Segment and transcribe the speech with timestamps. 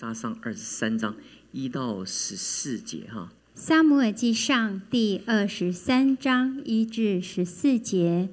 [0.00, 1.16] 撒上二十三章
[1.50, 3.32] 一到十四节哈。
[3.52, 8.28] 撒母耳记上第二十三章一至十四节，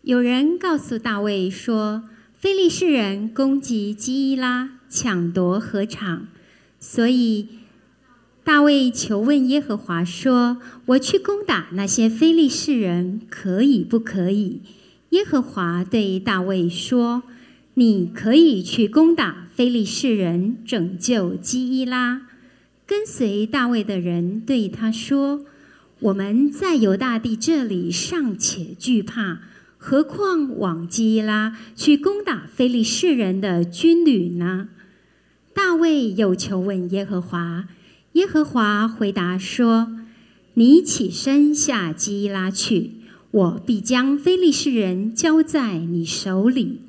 [0.00, 6.28] 有人告诉大卫说，非利士人攻击基伊拉，抢夺禾场，
[6.80, 7.46] 所以
[8.42, 14.62] 大卫求问耶和华说：“我去攻打那些非利士人，可以不可以？”
[15.10, 17.22] 耶和华对大卫说
[17.74, 22.26] ：“你可以去攻打非利士人，拯救基伊拉。”
[22.86, 25.46] 跟随大卫的人对他说
[25.98, 29.40] ：“我们在犹大地这里尚且惧怕，
[29.78, 34.68] 何况往基伊拉去攻打非利士人的军旅呢？”
[35.54, 37.66] 大卫又求问耶和华，
[38.12, 39.96] 耶和华回答说
[40.52, 42.90] ：“你起身下基伊拉去，
[43.30, 46.82] 我必将非利士人交在你手里。”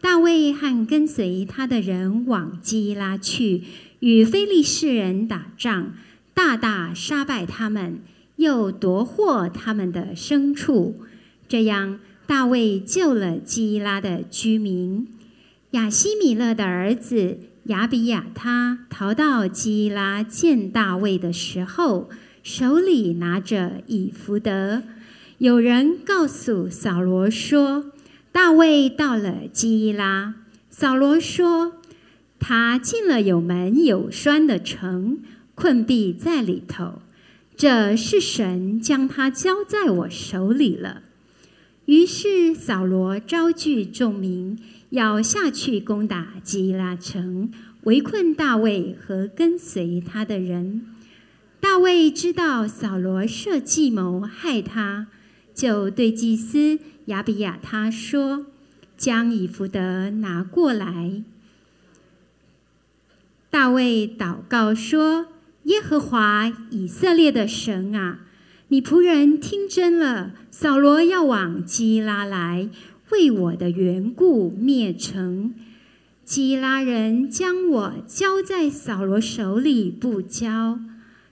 [0.00, 3.64] 大卫和跟随他的人往基拉去。
[4.00, 5.92] 与非利士人打仗，
[6.32, 8.00] 大大杀败他们，
[8.36, 11.00] 又夺获他们的牲畜。
[11.48, 15.08] 这样，大卫救了基拉的居民。
[15.72, 22.08] 亚西米勒的儿子亚比亚他逃到基拉见大卫的时候，
[22.44, 24.84] 手里拿着以弗德。
[25.38, 27.86] 有人告诉扫罗说，
[28.38, 30.36] 大卫到了基拉。
[30.70, 31.72] 扫罗说。
[32.38, 35.18] 他进了有门有栓的城，
[35.56, 37.02] 困闭在里头。
[37.56, 41.02] 这是神将他交在我手里了。
[41.86, 44.56] 于是扫罗招聚众民，
[44.90, 47.50] 要下去攻打基拉城，
[47.82, 50.86] 围困大卫和跟随他的人。
[51.58, 55.08] 大卫知道扫罗设计谋害他，
[55.52, 56.78] 就对祭司
[57.08, 58.46] 亚比亚他说
[58.96, 61.22] ：“将以弗德拿过来。”
[63.50, 65.26] 大卫祷告说
[65.64, 68.20] ：“耶和华以色列的神啊，
[68.68, 70.32] 你仆人听真了。
[70.50, 72.68] 扫罗要往基拉来，
[73.10, 75.54] 为我的缘故灭城。
[76.24, 80.78] 基拉人将我交在扫罗手里，不交。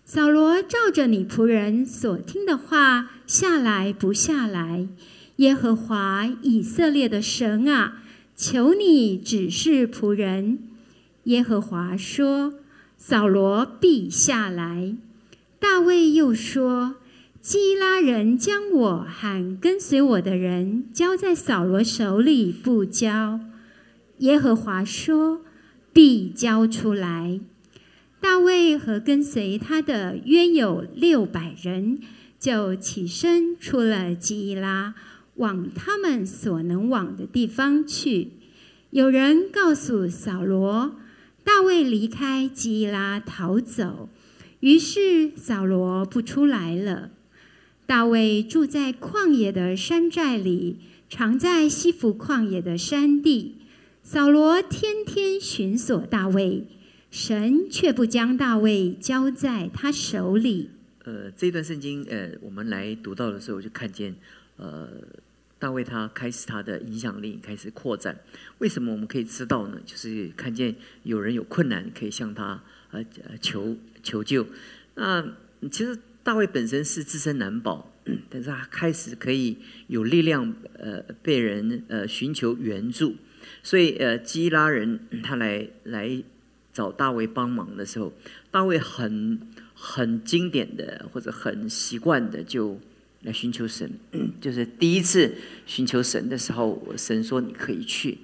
[0.05, 4.87] 扫罗照着你仆人所听的话下来，不下来。
[5.37, 8.03] 耶和华以色列的神啊，
[8.35, 10.59] 求你指示仆人。”
[11.25, 12.55] 耶和华说
[12.97, 14.95] ：“扫罗必下来。”
[15.59, 16.97] 大卫又说
[17.43, 23.41] ：“基拉人将我喊跟随我的人交在扫罗手里，不交。”
[24.19, 25.43] 耶和华说
[25.93, 27.41] ：“必交出来。”
[28.21, 31.99] 大卫和跟随他的约有六百人，
[32.39, 34.95] 就起身出了基拉，
[35.37, 38.33] 往他们所能往的地方去。
[38.91, 40.97] 有人告诉扫罗。
[41.45, 44.09] 大卫离开基拉逃走，
[44.59, 47.13] 于是扫罗不出来了。
[47.87, 53.59] 大卫住在旷野的山寨里，常在西弗旷野的山地。
[54.03, 56.67] 扫罗天天寻索大卫，
[57.13, 60.71] 神却不将大卫交在他手里。
[61.05, 64.17] 呃，这段圣经，呃，我们来读到的时候，就看见，
[64.57, 64.89] 呃。
[65.66, 68.16] 大卫他开始他的影响力开始扩展，
[68.59, 69.81] 为什么我们可以知道呢？
[69.84, 72.62] 就是看见有人有困难，可以向他
[72.93, 73.04] 呃
[73.41, 74.47] 求求救。
[74.94, 75.27] 那
[75.69, 77.93] 其实大卫本身是自身难保，
[78.31, 83.16] 但是他开始可以有力量呃被人呃寻求援助，
[83.65, 86.22] 所以呃基拉人他来来
[86.72, 88.12] 找大卫帮忙的时候，
[88.53, 89.41] 大卫很
[89.75, 92.81] 很经典的或者很习惯的就。
[93.27, 93.91] 来寻求神，
[94.41, 95.35] 就是第一次
[95.67, 98.19] 寻求神的时候，神说你可以去。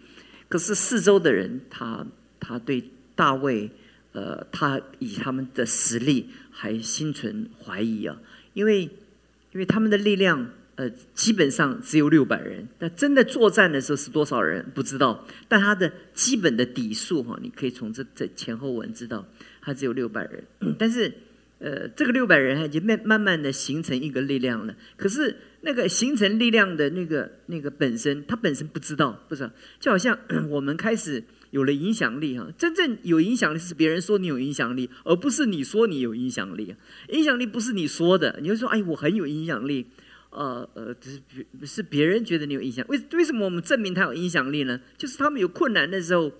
[0.48, 2.06] 可是四周的人，他
[2.38, 2.84] 他对
[3.16, 3.68] 大卫，
[4.12, 8.16] 呃，他以他们的实力还心存怀疑啊，
[8.54, 15.26] 因为因为他们的力量，呃，基本上只有六百人，但真的作战的时候是多少人不知道。
[15.48, 19.26] 但他的基本的底数哈，你可以从这这前后文知道，
[19.60, 20.44] 他只有六百人，
[20.78, 21.12] 但是。
[21.62, 24.74] 呃，这个六百人已经慢慢慢的形成一个力量了。
[24.96, 29.50] 可是那个形成力量的那个那个本身，他本身不知道，不知道。
[29.78, 30.18] 就好像
[30.50, 31.22] 我们开始
[31.52, 36.74] 有了影响力哈，真正有影响力是别人说你有影响力，而不是你说你有影响力。
[37.10, 39.86] 影响力不是你说的，你就说哎，我很有影响力。
[40.30, 42.84] 呃呃，是别是别人觉得你有影响。
[42.88, 44.80] 为为什么我们证明他有影响力呢？
[44.98, 46.32] 就是他们有困难的时候，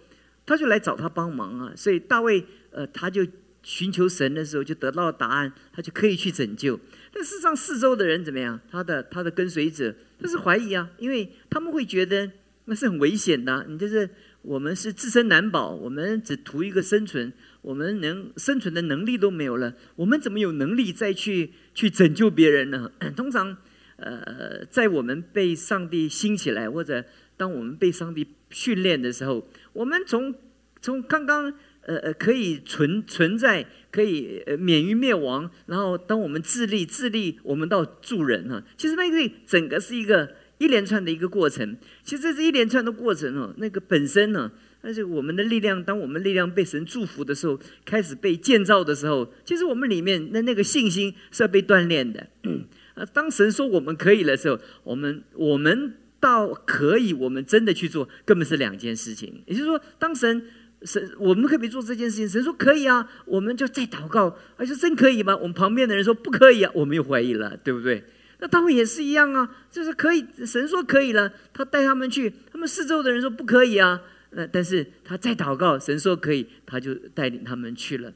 [0.45, 1.73] 他就来找他帮忙啊。
[1.77, 3.25] 所以大卫呃，他就。
[3.63, 6.79] 寻求神的时候，就得到了答案，他就可以去拯救。
[7.13, 8.61] 但事实上，四周的人怎么样？
[8.71, 12.31] 他的他的跟随者，他是怀疑啊，因为他们会觉得
[12.65, 13.67] 那是很危险的。
[13.69, 14.09] 你就是
[14.43, 22.91] 我们是自身难保，我们只图一个生存，我们能生存的能力都没有了，我们怎么有能力再去去拯救别人呢？
[23.15, 23.57] 通常，
[23.97, 27.05] 呃，在我们被上帝兴起来，或者
[27.37, 30.35] 当我们被上帝训练的时候，我们从
[30.81, 31.53] 从刚刚
[31.87, 40.29] 呃呃可以存存在，可以免于灭亡，然后当我们自立自立，我们到助人哈，其实那个整个是一个。
[40.59, 43.53] 一连串的一个过程，其实这是一连串的过程哦。
[43.57, 44.49] 那个本身呢，
[44.81, 52.29] 但是我们的力量，当我们力量被神祝福的时候，开始被建造的时候，其实我们里面那那个信心是要被锻炼的。
[52.95, 59.43] 啊，当神说我们可以的时候，我们我们到可以，我们真的去做，根本是两件事情。
[59.47, 60.47] 也就是说，当神
[60.85, 65.37] 神我们可以做这件事情，神说可以啊，我们就再祷告，而且真可以吗？
[65.37, 68.05] 我们旁边的人说不可以啊，我们又怀疑了，对不对？
[68.41, 78.13] 那大卫也是一样啊，就是可以，神说可以了，他带他们去，他们四周的人说不可以啊，那但是他再祷告，神说可以，他就带领他们去了。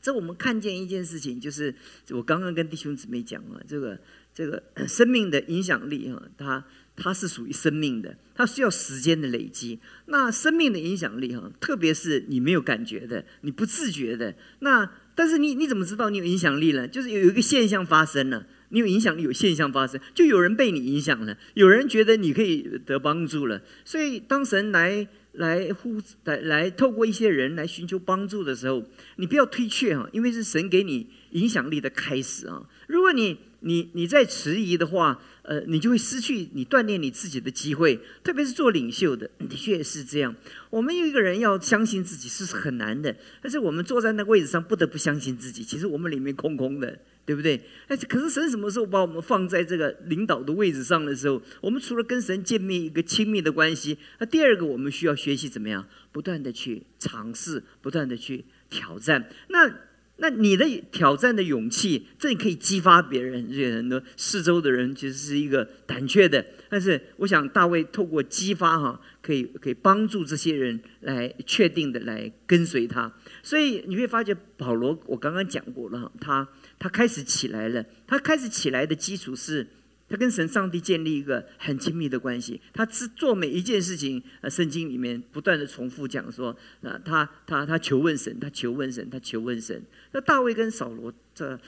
[0.00, 1.74] 这我们看见一件事情，就是
[2.12, 4.00] 我刚刚跟弟兄姊妹讲了，这个
[4.32, 6.64] 这个生命的影响力啊，他
[7.00, 9.80] 它是属于生命的，它需要时间的累积。
[10.06, 16.86] 那生命的影响力哈，特别是你没有感觉的，你不自觉的，那但是你你怎么知道你有影响力呢？
[16.86, 18.46] 就是有一个现象发生了。
[18.72, 23.60] 你有影响力，有现象发生，就有人被你影响了，有人觉得你可以得帮助了。
[23.84, 28.84] 所以当神来来呼来来透过一些人来寻求帮助的时候，
[29.16, 32.64] 你不要推却哈，因为是神给你影响力的开始啊。
[32.86, 40.34] 如果你你你在迟疑的话，呃，你就会失去你锻炼你自己的机会，特别是做领袖的， 的确是这样。
[40.70, 45.64] 我们有一个人要相信自己是很难的，但是我们坐在那个位置上，不得不相信自己。
[45.64, 46.98] 其实我们里面空空的。
[47.26, 47.60] 对不对？
[47.86, 59.28] 哎，可是神什么时候把我们放在这个领导的位置上的时候，我们除了跟神建立一个亲密的关系，那第二个我们需要学习怎么样，不断的去尝试，不断的去挑战。
[59.48, 59.72] 那
[60.20, 66.44] 那你的挑战的勇气，这可以激发别人，这些很多四周的人其实是一个胆怯的。
[66.68, 73.12] 但是我想大卫透过激发哈，可以可以帮助这些人来确定的来跟随他。
[73.42, 76.46] 所以你会发觉保罗，我刚刚讲过了，他。
[76.78, 77.84] 他开始起来了。
[78.06, 79.66] 他开始起来的基础是，
[80.10, 82.60] 他跟神上帝建立一个很亲密的关系。
[82.74, 89.80] 他只做每一件事情，呃，圣经里面不断的重复讲说，那他他他求问神，他求问神，他求问神。
[90.12, 91.58] 那大卫跟扫罗这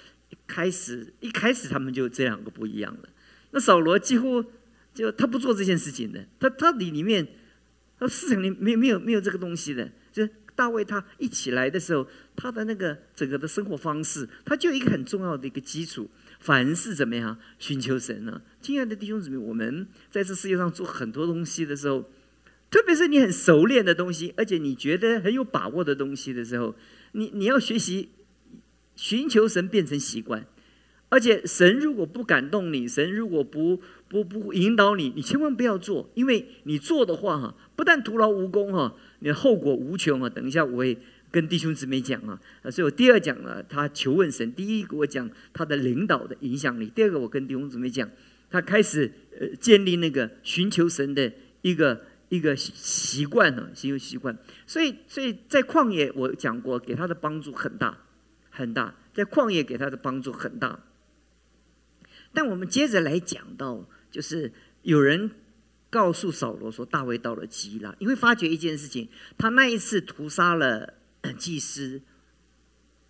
[0.47, 3.09] 开始一开始他们就这两个不一样了。
[3.53, 4.45] 那扫罗几乎
[4.93, 7.27] 就他不做这件事情的，他他里里面，
[7.99, 10.29] 他市场里没没有没有这个东西的，就。
[10.55, 12.07] 大卫他一起来的时候，
[12.37, 16.09] 他的那个整个的生活方式，他就一个很重要的一个基础。
[16.43, 18.43] 凡是怎么样寻求神呢？
[18.61, 22.11] 亲爱的弟兄姊妹，我们在这世界上做很多东西的时候，
[22.69, 26.75] 特别是你很熟练的东西，而且你觉得很有把握的东西的时候，
[27.13, 28.09] 你你要学习
[28.97, 30.45] 寻求神变成习惯。
[31.11, 38.97] 而且神如果不感动你，神如果不不不引导你，你千万不要做，因为你做的话哈，不但徒劳无功哈。
[39.21, 40.29] 你后果无穷啊！
[40.29, 40.99] 等一下我会
[41.33, 42.39] 跟弟兄姊妹讲啊，
[42.71, 48.09] 所以我第二讲了他求问神，第一个我讲他的领导的影响力，第二个我跟弟兄姊妹讲，
[48.51, 51.33] 他开始呃建立那个寻求神的
[51.63, 54.37] 一个一个习惯呢，行为习惯。
[54.67, 57.99] 所以所以在旷野我讲过，给他的帮助很大
[58.51, 60.81] 很大，在旷野给他的帮助很大。
[62.33, 65.31] 但我们接着来讲到，就是有人。
[65.93, 70.95] 告诉扫罗说：“大卫到了基拉，你会发觉一件事情，他那一次屠杀了
[71.31, 72.01] 祭司，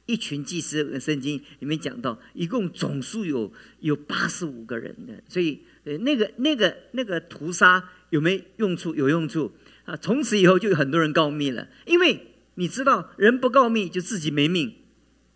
[0.07, 0.99] 一群祭司。
[0.99, 8.95] 圣经里面讲到，一共总数有有八十五个人的，所以呃，那个那个那个屠杀有没有用处？
[8.95, 9.53] 有用处
[9.85, 9.97] 啊！
[9.97, 14.75] 从此以后就有很多人告密了，因为你知道，人不告密就自己没命，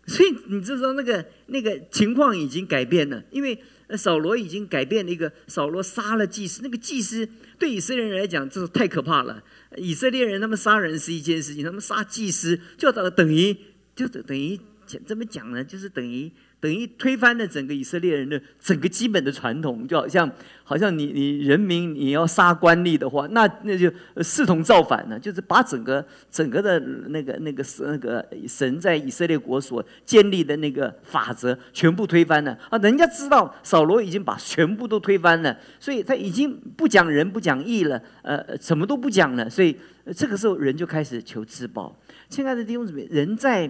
[0.05, 6.61] 所以你知道那个那个情况已经改变了，因为。”那扫罗已经改变了一个，扫罗杀了祭司。
[6.63, 7.27] 那个祭司
[7.57, 9.43] 对以色列人来讲，这是太可怕了。
[9.75, 13.55] 以色列人他们杀人是一件事情，他们杀祭司就等等于
[13.95, 14.59] 就等等于
[15.05, 15.63] 怎么讲呢？
[15.63, 16.31] 就是等于。
[16.59, 20.29] 等于推翻了整个以色列人的整个基本的传统，就好像
[20.63, 23.91] 好像你你人民你要杀官吏的话，那那就
[24.23, 32.77] 视同造反了，就是把整个整个的那个那个那个神在以色列国所建立的那个法则全部推翻了啊！
[32.79, 39.77] 人家知道扫罗已经把全部都推翻了，所以他已经不讲仁不讲义了，呃，什么都不讲了，所以
[40.15, 41.95] 这个时候人就开始求自保。
[42.29, 43.69] 亲爱的弟兄姊妹，人在。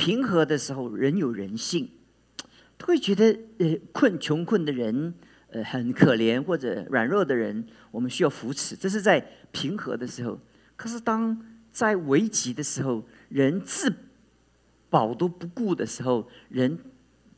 [0.00, 1.86] 平和的时候，人有人性，
[2.78, 5.12] 他会觉得呃困穷困的人，
[5.50, 10.40] 呃很可怜或者软弱的人，我们需要扶持，这是在平和的时候。
[10.74, 11.38] 可是当
[11.70, 13.94] 在危急的时候，人自
[14.88, 16.78] 保都不顾的时候，人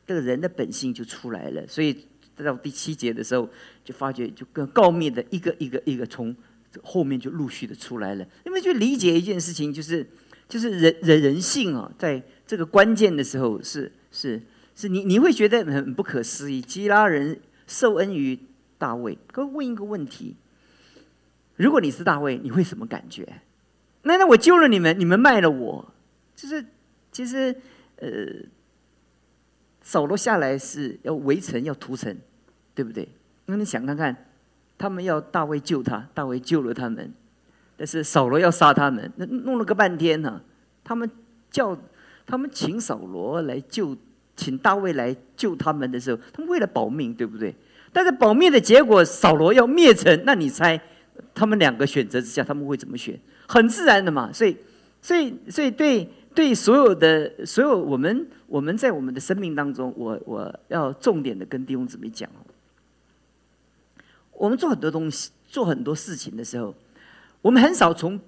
[0.07, 1.67] 这个人的本性就出来了。
[1.67, 3.49] 所以到第七节的时候，
[3.83, 6.33] 就发觉就跟告密的一个一个一个从
[6.81, 8.25] 后面就陆续的出来了。
[8.45, 10.07] 因为就理解一件事情，就是
[10.47, 14.41] 就是人人人性啊，在这个关键的时候，是是
[14.75, 16.61] 是你你会觉得很不可思议。
[16.61, 18.37] 基拉人受恩于
[18.77, 20.35] 大卫，可问一个问题：
[21.55, 23.41] 如果你是大卫，你会什么感觉？
[24.03, 25.93] 那那我救了你们，你们卖了我，
[26.35, 26.65] 就是
[27.11, 27.55] 其实
[27.97, 28.09] 呃，
[29.81, 32.15] 扫罗下来是要围城要屠城，
[32.75, 33.07] 对不对？
[33.45, 34.29] 那你想看看，
[34.77, 37.13] 他们要大卫救他，大卫救了他们，
[37.77, 40.41] 但是扫罗要杀他们，那弄了个半天呢。
[40.83, 41.09] 他们
[41.49, 41.77] 叫
[42.25, 43.95] 他们请扫罗来救，
[44.35, 47.53] 请大卫来救他们的时候，他们为了保命，对不对？
[47.91, 50.79] 但是保命的结果，扫罗要灭城，那你猜
[51.33, 53.19] 他们两个选择之下，他们会怎么选？
[53.47, 54.57] 很自然的嘛，所以，
[55.01, 62.27] 所以，所以对对所有的所有我们我们在我们的生命当中，我我要重点的跟弟兄姊妹讲
[64.31, 66.73] 我们做很多东西，做很多事情的时候，
[67.43, 68.19] 我们很少从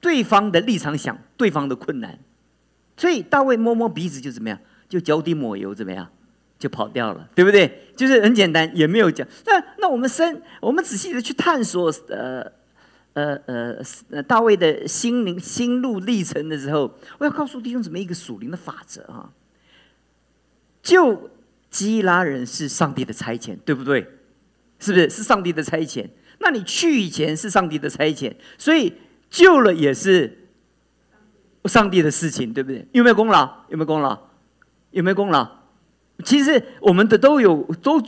[0.00, 2.18] 对方的立场想对方的困难，
[3.00, 6.06] 所以大卫摸摸鼻子就怎么样，就脚底抹油怎么样，
[6.58, 7.86] 就跑掉了，对不对？
[7.96, 9.26] 就是很简单，也没有讲。
[9.46, 12.52] 那那我们深，我们仔细的去探索，呃。
[13.12, 19.28] 呃呃，大卫的心灵心路历程的时候，我要告诉弟兄姊妹一个属灵的法则啊。
[20.80, 21.28] 救
[21.70, 24.06] 基拉人是上帝的差遣，对不对？
[24.78, 25.10] 是不是？
[25.10, 26.08] 是上帝的差遣。
[26.38, 28.94] 那你去以前是上帝的差遣，所以
[29.28, 30.39] 救了也是
[31.64, 32.86] 上帝的事情，对不对？
[32.92, 33.48] 有没有功劳？
[33.68, 34.18] 有没有功劳？
[34.90, 35.48] 有没有功劳？
[36.24, 38.02] 其实我们的都有都。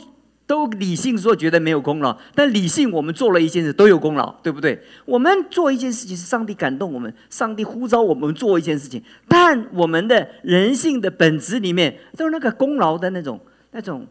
[0.45, 4.77] 都理性说觉得没有功劳，但理性我们做了一件事都有功劳，对不对？
[5.05, 13.39] 我们做一件事情是上帝感动我们，上帝呼召我们做一件事情，但我们的人性的本质里面都是那个功劳的那种、
[13.71, 14.05] 那种，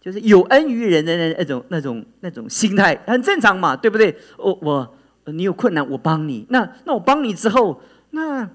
[0.00, 4.16] 就是有恩于人的那那种、那种、那种心态，很正常嘛，对不对？
[4.38, 4.94] 我我
[5.26, 8.48] 你有困难我帮你，那那我帮你之后，那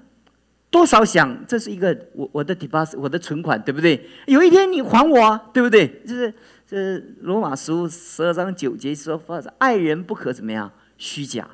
[0.69, 4.07] 多少想这是一个我我的 deposit 我的存款，对不对？
[4.27, 6.01] 有一天你还我，对不对？
[6.07, 6.33] 就是。
[6.69, 11.49] 这罗马书十二章九节说：“发爱人不可怎么样虚假。”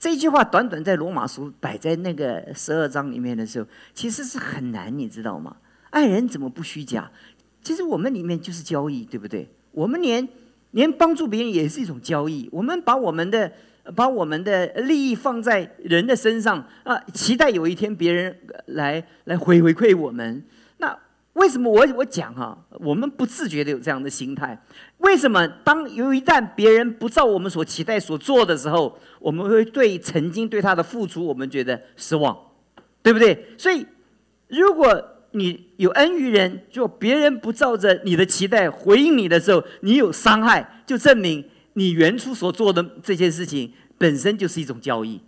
[0.00, 5.58] 这句话短短在罗马书摆在那个十二章里面的时候，其实是很难，你知道吗？
[5.90, 7.08] 爱人怎么不虚假？
[7.62, 9.48] 其实我们里面就是交易，对不对？
[9.70, 10.28] 我们连
[10.72, 12.48] 连帮助别人也是一种交易。
[12.50, 13.52] 我们把我们的
[13.94, 20.44] 把我们的利益放在人的身上啊，期待有一天别人来来回回馈我们。
[20.78, 20.98] 那。
[21.34, 24.60] 为什么我我讲哈，我们不自觉的有这样的心态？
[24.98, 32.36] 为什么当有一旦别人不照我们所期待所做的时候，我们会对曾经对他的付出，我们觉得失望，
[33.00, 33.46] 对不对？
[33.56, 33.86] 所以，
[34.48, 41.42] 如果你有恩于人，就别人不照着你的期待回应你的时候，你有伤害，就证明
[41.74, 45.20] 你原初所做的这件事情本身就是一种交易。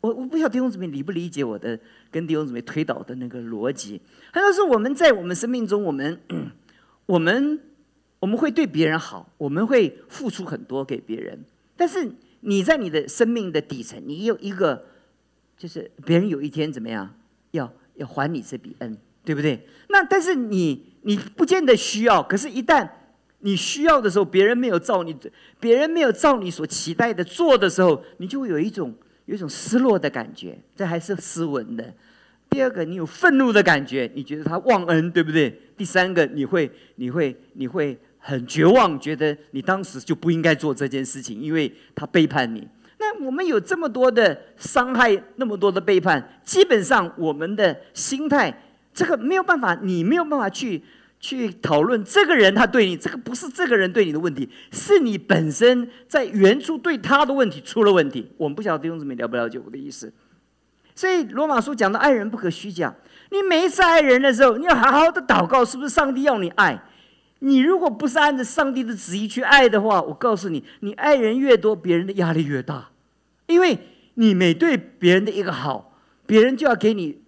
[0.00, 1.78] 我我不晓得弟兄姊妹理不理解我的
[2.10, 4.00] 跟弟兄姊妹推导的那个逻辑。
[4.32, 6.20] 很多时候我们在我们生命中，我们
[7.06, 7.60] 我们
[8.20, 11.44] 我们会对别人好，我们会付出很多给别人。
[11.76, 14.84] 但是你在你的生命的底层，你有一个，
[15.56, 17.12] 就是别人有一天怎么样，
[17.50, 19.66] 要要还你这笔恩，对不对？
[19.88, 22.88] 那但是你你不见得需要，可是，一旦
[23.40, 25.16] 你需要的时候，别人没有照你，
[25.60, 28.94] 别人没有照你所期待的做的时候，你就会有一种。
[29.28, 31.84] 有一种失落的感觉，这还是斯文的。
[32.48, 35.54] 第二个，你有愤怒的感觉，你觉得他忘恩，对不对？
[35.76, 42.66] 第三个，你会，你会，你会很绝望，觉得你当时就不应该做这件事情，因为他背叛你。
[42.98, 48.62] 那我们有这么多的伤害，那么多的背叛，基本上我们的心态，
[48.94, 50.82] 这个没有办法，你没有办法去。
[51.20, 58.30] 去讨论这个人他对你，这个不是这个人对你的问题，是你本身在原初对他的问题出了问题。
[58.36, 60.12] 我们不晓得弟兄姊妹了不了解我的意思。
[60.94, 62.94] 所以罗马书讲的爱人不可虚假。
[63.30, 66.82] 你每一次爱人的时候，你要好好的祷告，是不是上帝要你爱？
[67.40, 72.90] 你如果不是按照上帝的旨意去爱的话，我告诉你，你爱人越多，别人的压力越大，
[73.46, 73.78] 因为
[74.14, 77.22] 你每对别人的一个好，别人就要给你。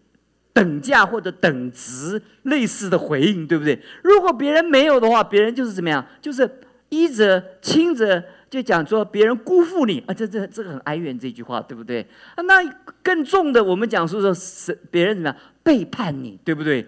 [0.52, 3.80] 等价或者等值类似的回应，对不对？
[4.02, 6.04] 如果别人没有的话，别人就是怎么样？
[6.20, 6.48] 就是
[6.88, 12.02] 依着亲着，就讲说别人辜负你啊，这这这个很哀怨这句话，对不对？
[12.34, 12.62] 啊，那
[13.02, 16.86] 更重的，我们讲说说是别人怎么样背叛你，对不对？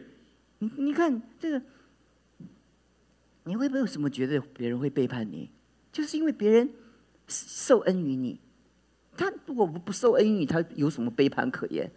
[0.59, 1.63] 你你看这个，
[3.45, 5.51] 你会不会有什么觉得别人会背叛你？
[5.93, 6.69] 就是因为别人
[7.29, 8.41] 受恩于你，
[9.17, 11.91] 他如果不不受恩于你，他有什么背叛可言？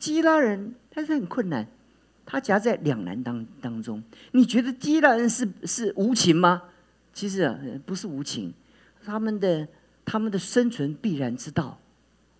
[0.00, 1.64] 基拉人他是很困难，
[2.26, 4.02] 他夹在两难当当中。
[4.32, 6.62] 你觉得基拉人是是无情吗？
[7.12, 8.52] 其实啊，不是无情，
[9.04, 9.68] 他们的
[10.04, 11.78] 他们的生存必然之道，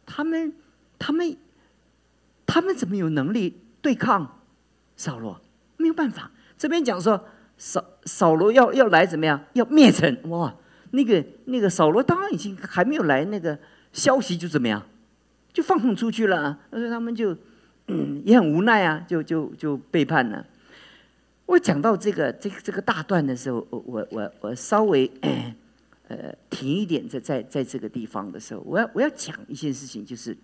[0.07, 0.53] 他们
[0.99, 1.37] 他们
[2.47, 4.41] 他们怎么有能力对抗
[4.97, 5.41] 扫罗？
[5.77, 6.31] 没有办法。
[6.57, 9.41] 这边讲说扫扫罗要要来怎么样？
[9.53, 10.55] 要灭城哇！
[10.93, 13.59] 那个那个扫罗当然已经还没有来，那个
[13.93, 14.83] 消息就怎么样？
[15.53, 16.59] 就放出去了，啊。
[16.71, 17.37] 所以他们就
[17.93, 20.47] 嗯也很无奈啊，就就就背叛了。
[21.47, 25.11] 我讲到这个这个这个大段的时候，我我我我稍微
[26.07, 30.37] 呃停一点，在在在这个地方的时候，我要我要讲一件事情，就是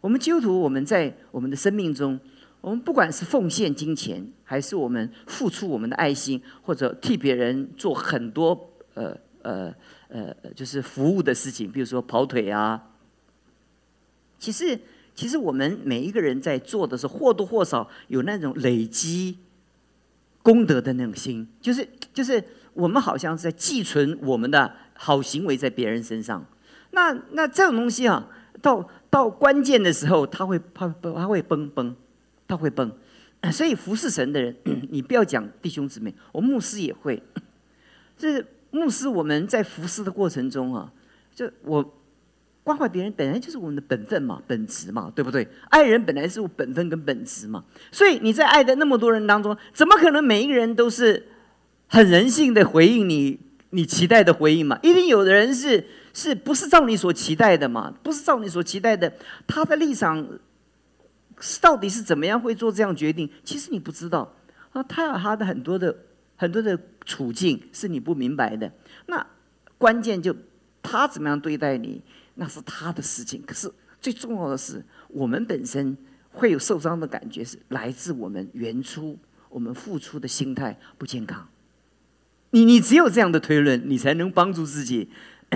[0.00, 2.18] 我们基督徒我们在我们的生命中，
[2.62, 9.74] 我们不管是奉献金钱，还是我们付出我们的爱心，或者替别人做很多呃呃
[10.08, 12.82] 呃就是服务的事情，比如说跑腿啊，
[14.38, 14.78] 其实
[15.14, 19.38] 其实我们每一个人在做的时候，或多或少有那种累积。
[20.44, 22.42] 功德的那种心，就是就是
[22.74, 26.44] 我们好像是在寄存我们的好行为在别人身上。
[26.90, 28.28] 那那这种东西啊，
[28.60, 31.94] 到到关键的时候，他会他他会崩崩，
[32.48, 32.90] 他会崩。
[33.52, 34.56] 所以服侍神的人，
[34.90, 37.22] 你不要讲弟兄姊妹，我牧师也会。
[38.18, 40.92] 就是牧师，我们在服侍的过程中啊，
[41.32, 42.01] 就我。
[42.64, 45.46] 关怀别人本来就是我们的本分嘛，本职嘛，对不对？
[45.68, 51.26] 爱人本来是我本分跟本职嘛，所以你在爱的那么多人当中，怎么可能每一个人都是
[51.88, 53.40] 很人性的回应你
[53.70, 54.78] 你期待的回应嘛？
[54.82, 57.92] 一定有的人是是不是照你所期待的嘛？
[58.02, 59.12] 不是照你所期待的，
[59.46, 60.24] 他的立场
[61.60, 63.28] 到底是怎么样会做这样决定？
[63.42, 64.32] 其实你不知道
[64.72, 65.96] 啊，他有他的很多的
[66.36, 68.70] 很多的处境是你不明白的。
[69.06, 69.26] 那
[69.78, 70.32] 关键就
[70.80, 72.00] 他怎么样对待你？
[72.34, 73.70] 那是他的事情，可是
[74.00, 75.96] 最重要的是，我们本身
[76.32, 79.18] 会有受伤的感觉，是来自我们原初
[79.50, 81.46] 我们付出的心态不健康。
[82.50, 85.10] 你你只有这样的推论，你才能帮助自己。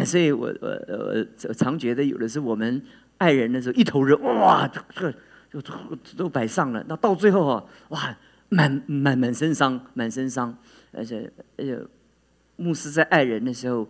[0.04, 2.82] 所以我我我常觉得，有的时候我们
[3.16, 5.12] 爱人的时候一头热，哇，这
[5.50, 8.18] 就都都摆上了，那到最后啊，哇，
[8.50, 10.56] 满满满身伤，满身伤。
[10.92, 11.78] 而且而且，
[12.56, 13.88] 牧师在爱人的时候。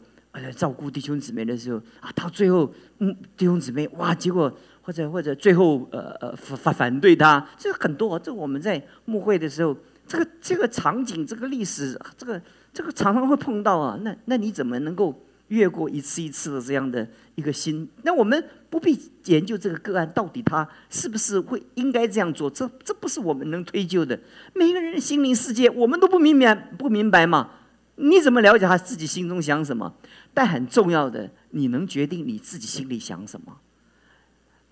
[0.53, 8.18] 照顾弟兄姊妹的时候啊，到最后，嗯，弟兄姊妹哇，结果或者或者最后呃呃反反反对他，这很多。
[8.18, 12.40] 这我们在牧会的时候，这个这个场景，这个历史，这个
[12.72, 13.99] 这个常常会碰到啊。
[14.03, 15.14] 那那你怎么能够
[15.49, 17.88] 越过一次一次的这样的一个心？
[18.03, 24.18] 那我们不必研究这个个案到底他是不是会应该这样做，这这不是我们能推究的。
[24.55, 27.51] 每个人的心灵世界，我们都不明白不明白嘛？
[27.97, 29.95] 你怎么了解他自己心中想什么？
[30.33, 33.61] 但很重要的，你能决定你自己心里想什么。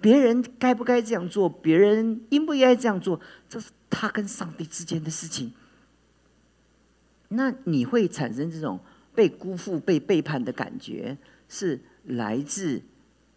[0.01, 5.53] 别人该不该这样做，别人应不应该这样做，这是他跟上帝之间的事情。
[7.29, 8.79] 那你会产生这种
[9.15, 11.17] 被辜负、被背叛的感觉，
[11.49, 12.83] 是来自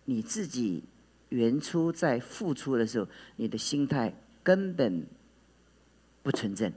[0.03, 0.83] 你自己
[1.29, 5.07] 原初在付出的时候，你的心态根本
[6.21, 6.69] 不纯正。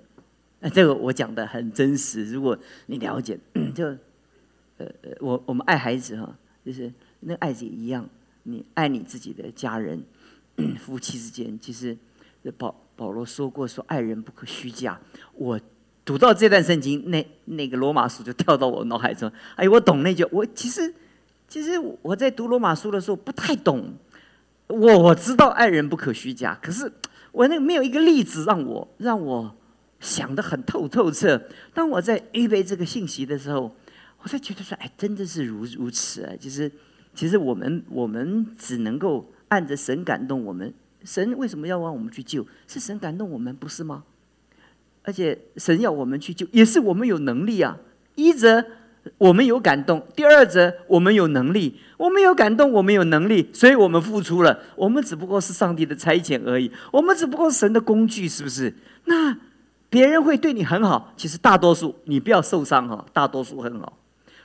[0.60, 3.38] 那这个我讲的很真实，如果你了解，
[3.74, 3.96] 就。
[4.82, 8.08] 呃呃，我我们爱孩子哈，就是那爱子一样，
[8.44, 10.02] 你爱你自己的家人，
[10.80, 11.94] 夫妻之间，其实
[12.56, 14.98] 保保罗说过说爱人不可虚假。
[15.34, 15.60] 我
[16.02, 19.30] 读到这段圣经，那那个罗马书就跳到我脑海中。
[19.56, 20.26] 哎，我懂那句。
[20.32, 20.94] 我其实
[21.46, 23.92] 其实我在读罗马书的时候不太懂。
[24.68, 26.90] 我我知道爱人不可虚假，可是
[27.32, 29.54] 我那个没有一个例子让我让我
[30.00, 31.40] 想得很透透彻。
[31.72, 33.72] 当我在预备这个信息的时候。
[34.22, 36.32] 我才觉得说，哎，真的是如如此啊！
[36.38, 36.70] 其实，
[37.14, 40.74] 其实我们我们只能够按着神感动我们。
[41.04, 42.46] 神为什么要让我们去救？
[42.68, 44.04] 是神感动我们，不是吗？
[45.04, 47.78] 而且神要我们去救，也是我们有能力啊。
[48.14, 48.62] 一则
[49.16, 51.80] 我们有感动，第二则我们有能力。
[51.96, 54.60] 我们有感动，我们有能力，所以我们付出了。
[54.76, 58.74] 我们只不过是上帝的差遣而已，我们只不过是神的工具，是不是？
[59.06, 59.34] 那
[59.90, 63.98] 别人会对你很好，其实大多数你不要受伤哈，大多数很好。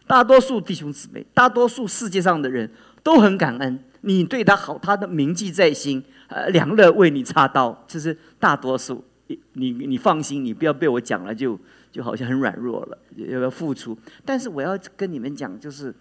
[0.08, 2.70] 大多数弟兄姊妹，大多数世界上的人
[3.02, 9.04] 都很感恩你对他好，他的铭记在心，呃，良乐为你插刀，这是大多数。
[9.28, 11.60] 你你你放心，你不要被我讲了，就
[11.92, 13.98] 就好像很软弱了，要要付出。
[14.24, 15.94] 但是我要跟你们讲，就是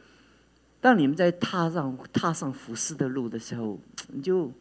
[0.79, 4.53] 当你们在踏上踏上服侍的路的时候，你就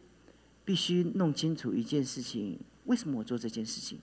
[0.64, 3.98] 必须弄清楚一件事情：为什么我做这件事情？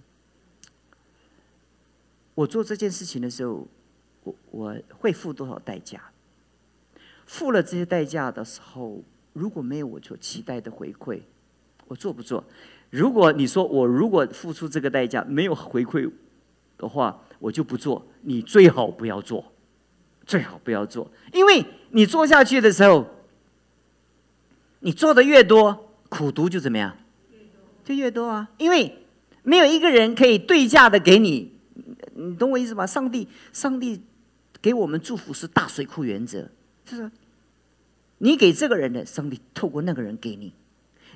[2.35, 3.67] 我做这件事情的时候。
[4.23, 5.99] 我我会付多少代价？
[7.25, 9.01] 付了这些代价的时候，
[9.33, 11.21] 如果没有我所期待的回馈，
[11.87, 12.43] 我做不做？
[12.91, 16.07] 如果你说我如果付出这个代价没有回馈
[16.77, 18.05] 的话，我就不做。
[18.21, 19.43] 你最好不要做，
[20.27, 23.07] 最好不要做，因为你做下去的时候，
[24.81, 26.95] 你做的越多，苦读就怎么样？
[27.83, 28.51] 就越多啊！
[28.59, 29.03] 因为
[29.41, 31.51] 没有一个人可以对价的给你，
[32.29, 32.85] 你懂我意思吧？
[32.85, 34.01] 上帝，上帝
[34.61, 36.47] 给我们祝福是大水库原则，
[36.85, 37.09] 就是
[38.19, 40.53] 你给这个人的，上帝透过那个人给你；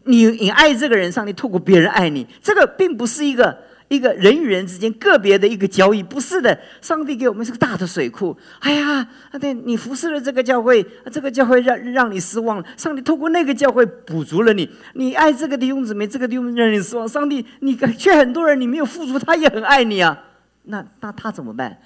[0.05, 2.25] 你你爱这个人，上帝透过别人爱你。
[2.41, 3.55] 这个并不是一个
[3.87, 6.59] 一个人与人之间个别的一个交易，不是的。
[6.81, 8.35] 上帝给我们是个大的水库。
[8.59, 9.07] 哎呀，
[9.39, 14.67] 对你服侍了这个教会，这个教会让让你失望了，上帝透过那个教会补足了你。
[14.95, 20.23] 你爱这个弟兄姊妹，这个弟兄让你失望，上帝你却很多人你没有付出，他也很爱你啊。
[20.65, 21.79] 那那他怎么办？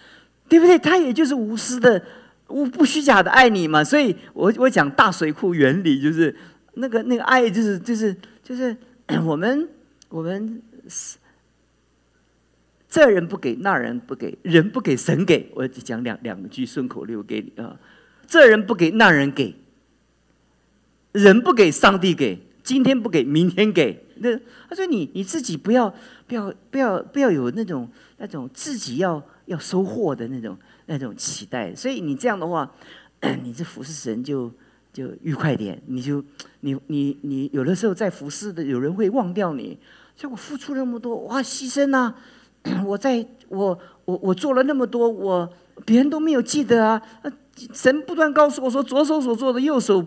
[0.47, 0.77] 对不对？
[0.79, 2.03] 他也就是无私的。
[2.51, 6.35] 无不虚假的爱你嘛，所以我我讲大水库原理就是
[6.73, 8.11] 那个那个爱就是就是
[8.41, 8.75] 就是
[9.23, 9.69] 我们
[10.09, 10.59] 我们
[12.89, 17.79] 这人不给那人不给人不给神给，我讲两两句顺口溜给你啊，
[18.25, 19.53] 这人不给那人给，
[21.11, 25.93] 人不给上帝给，今天不给明天给，那他说你你自己不要
[26.27, 30.57] 不要不要不要有那种那种自己要要收获的那种。
[30.91, 32.67] 那种期待，所以你这样的话，
[33.43, 34.51] 你这服侍神就
[34.91, 35.79] 就愉快点。
[35.85, 36.19] 你就
[36.61, 39.77] 你你你有的时候在服侍的，有人会忘掉你。
[40.15, 42.15] 像我付出那么多，哇，牺牲啊！
[42.83, 45.47] 我在我我我做了那么多，我
[45.85, 46.99] 别人都没有记得啊。
[47.71, 50.03] 神不断告诉我说，左手所做的，右手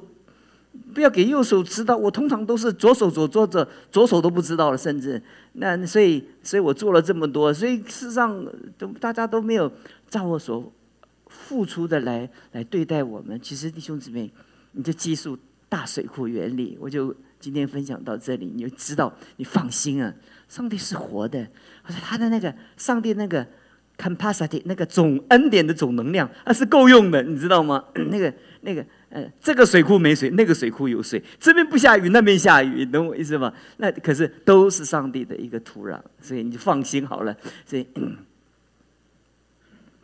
[0.92, 1.96] 不要给右手知道。
[1.96, 5.20] 我通常都是左手左做着，左手都不知道了，甚至
[5.54, 9.72] 那所以所以我做了这么多，所以事实上都大家都没有。
[10.12, 10.70] 照我所
[11.26, 14.30] 付出的来来对待我们，其实弟兄姊妹，
[14.72, 15.38] 你就记住
[15.70, 16.76] 大水库原理。
[16.78, 20.12] 我就今天分享到这里，你就知道，你放心啊，
[20.50, 21.38] 上帝是活的，
[21.82, 23.46] 而且他的那个上帝那个
[23.96, 27.82] capacity 那个总恩典的总能量，那是够用的，你知道吗？
[28.10, 33.52] 那个那个呃，这个水库没水，那个水库有水，这边不下雨，那边下雨，懂我意思吗？
[33.76, 37.86] 那可是都是上帝的一个土壤，所以你就放心好了，所以。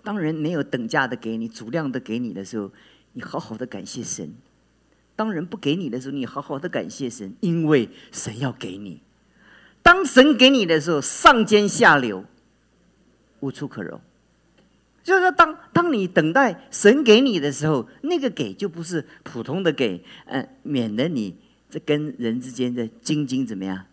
[0.05, 2.71] 当人没有等价的给你、足量的给你的时候，
[3.13, 4.27] 你好好的感谢神；
[5.17, 9.03] 当人不给你的时候，你好好的感谢神，因为神要给你。
[9.83, 12.25] 当神给你的时候，上尖下流，
[13.41, 14.01] 无处可容。
[15.09, 21.35] 就是，当当你等待神给你的时候，那个给就不是普通的给，嗯，免得你
[21.69, 23.85] 这跟人之间的斤斤怎么样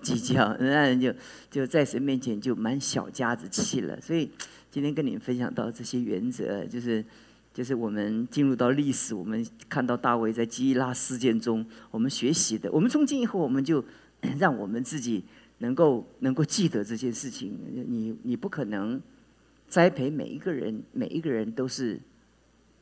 [0.00, 1.12] 计较， 那人就
[1.50, 4.00] 就在神面前就蛮小家子气了。
[4.00, 4.30] 所以。
[4.74, 7.04] 今天跟你们分享到这些原则，就是
[7.52, 12.68] 就是我们进入到历史，我们看到大卫在基拉事件中，我们学习的。
[12.72, 13.84] 我们从今以后，我们就
[14.36, 15.22] 让我们自己
[15.58, 17.56] 能够能够记得这件事情。
[17.86, 19.00] 你你不可能
[19.68, 22.00] 栽培每一个人，每一个人都是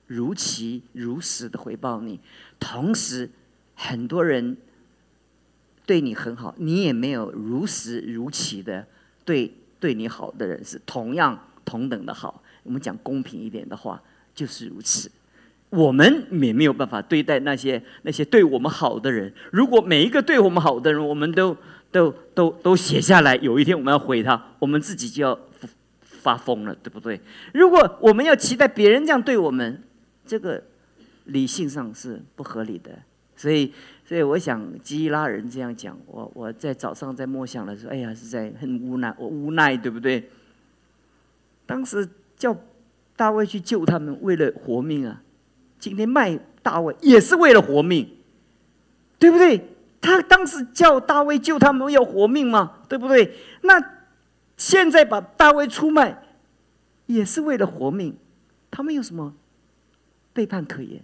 [0.07, 2.21] 如期如实的回报你。
[2.61, 3.31] 同时，
[3.75, 4.57] 很多人
[5.87, 8.87] 对你很好，你也没有如实如期的
[9.25, 11.49] 对对你好的人是同样。
[11.65, 14.03] 同等的好，我们讲公平一点的话，
[14.35, 15.09] 就是如此。
[15.71, 19.33] 我们也没有办法对待那些那些对我们好的人。
[19.53, 21.57] 如果每一个对我们好的人，我们都
[21.93, 25.39] 都都都写下来，有一天我们要回他，我们自己就要
[26.23, 27.21] 发疯了，对不对？
[27.53, 29.83] 如果我们要期待别人这样对我们，
[30.25, 30.63] 这个
[31.25, 32.91] 理性上是不合理的。
[33.35, 33.73] 所以，
[34.05, 40.31] 所以我想基拉人这样讲，我我在早上在默想的时候，哎呀，是在很无奈，我无奈，对不对？
[41.67, 42.57] 当时叫
[43.17, 45.23] 大卫去救他们，为了活命啊！
[45.81, 48.09] 今天卖大卫也是为了活命，
[49.19, 49.69] 对不对？
[50.01, 53.35] 他当时叫大卫救他们要活命嘛，对不对？
[53.63, 53.81] 那
[54.63, 56.23] 现在把大卫出卖，
[57.07, 58.17] 也是为了活命，
[58.71, 59.35] 他们有什么
[60.33, 61.03] 背叛可言？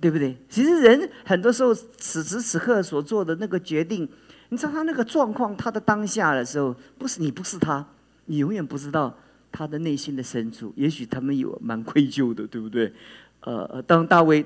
[0.00, 0.36] 对不对？
[0.48, 4.08] 其实人很多时候此时此刻所做的那个决定，
[4.48, 7.86] 你知道他那个状况，他的当下的时候，不是你不是他，
[8.24, 9.16] 你永远不知道。
[9.52, 12.92] 他的内心的深处，也许他们有蛮愧疚的，对不对？
[13.40, 14.44] 呃，当大卫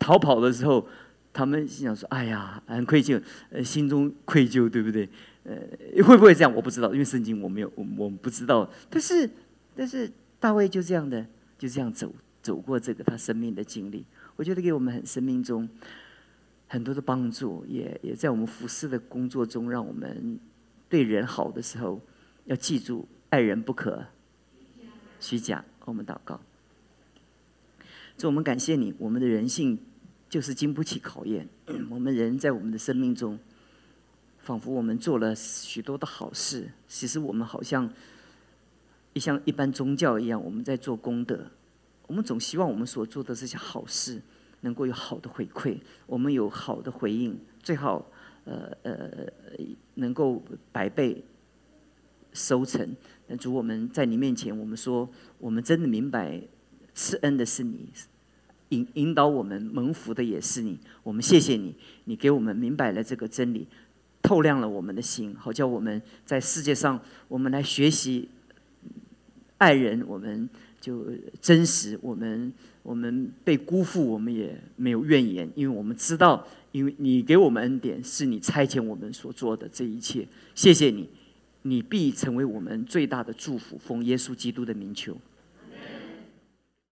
[0.00, 0.86] 逃跑的时候，
[1.32, 5.08] 他们心想说：“哎呀，很愧疚，呃，心中愧疚，对不对？
[5.44, 6.54] 呃，会不会这样？
[6.54, 8.70] 我不知道，因为圣经我没有，我我们不知道。
[8.88, 9.28] 但是，
[9.74, 11.26] 但是大卫就这样的，
[11.58, 14.04] 就这样走走过这个他生命的经历，
[14.36, 15.68] 我觉得给我们很生命中
[16.68, 20.38] 很多的帮助，也也在我们服侍的工作中，让我们
[20.88, 22.00] 对人好的时候，
[22.44, 24.04] 要记住爱人不可。
[25.20, 26.40] 虚假，我们祷告，
[28.16, 29.78] 主，我们感谢你，我们的人性
[30.28, 31.48] 就是经不起考验。
[31.88, 33.38] 我们人在我们的生命中，
[34.42, 37.88] 仿佛我们做了许多的好事，其实我们好像
[39.12, 41.46] 一像一般宗教一样，我们在做功德。
[42.08, 44.20] 我们总希望我们所做的这些好事
[44.60, 48.04] 能够有好的回馈，我们有好的回应，最好
[48.44, 49.26] 呃呃
[49.94, 51.24] 能够百倍
[52.32, 52.94] 收成。
[53.28, 56.42] 那主，我们在你面前，我们说，我们真的明白
[56.92, 57.88] 赐恩的是你，
[58.70, 60.78] 引引导我们蒙福的也是你。
[61.02, 61.74] 我们谢谢你，
[62.04, 63.68] 你给我们明白了这个真理，
[64.32, 68.26] 透亮了我们的心，好叫我们在世界上，我们来学习
[69.58, 70.48] 爱人，我们
[70.80, 71.04] 就
[71.38, 71.98] 真实。
[72.00, 72.50] 我们
[72.82, 80.26] 我们被辜负，我们也没有怨言，因为我们知道，因为你给我们恩典，是你差遣我们所做的这一切。
[80.54, 81.06] 谢谢你。
[81.64, 85.14] 你必成为我们最大的祝福，奉耶稣基督的名求。